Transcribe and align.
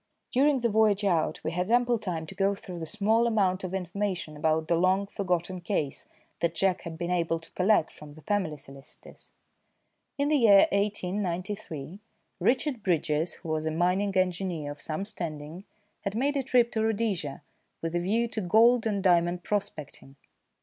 During 0.31 0.61
the 0.61 0.69
voyage 0.69 1.03
out 1.03 1.43
we 1.43 1.51
had 1.51 1.69
ample 1.69 1.99
time 1.99 2.25
to 2.25 2.33
go 2.33 2.55
through 2.55 2.79
the 2.79 2.87
small 2.87 3.27
amount 3.27 3.63
of 3.63 3.71
information 3.71 4.35
about 4.35 4.67
the 4.67 4.75
long 4.75 5.05
forgotten 5.05 5.61
case 5.61 6.07
that 6.39 6.55
Jack 6.55 6.81
had 6.81 6.97
been 6.97 7.11
able 7.11 7.37
to 7.39 7.51
collect 7.51 7.91
from 7.93 8.15
the 8.15 8.23
family 8.23 8.57
solicitors. 8.57 9.31
In 10.17 10.27
the 10.29 10.37
year 10.37 10.67
1893, 10.71 11.99
Richard 12.39 12.81
Bridges, 12.81 13.35
who 13.35 13.49
was 13.49 13.67
a 13.67 13.71
mining 13.71 14.17
engineer 14.17 14.71
of 14.71 14.81
some 14.81 15.05
standing, 15.05 15.65
had 15.99 16.15
made 16.15 16.35
a 16.35 16.41
trip 16.41 16.71
to 16.71 16.81
Rhodesia 16.81 17.43
with 17.83 17.93
a 17.93 17.99
view 17.99 18.27
to 18.29 18.41
gold 18.41 18.87
and 18.87 19.03
diamond 19.03 19.43
prospecting. 19.43 20.15